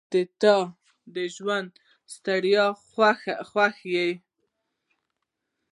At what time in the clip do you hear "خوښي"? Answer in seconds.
3.49-3.89